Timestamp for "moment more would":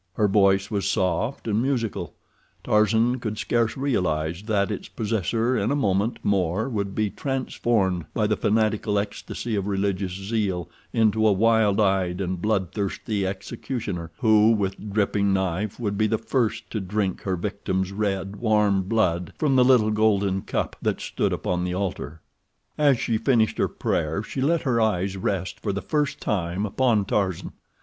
5.75-6.95